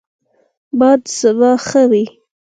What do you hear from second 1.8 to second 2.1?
وي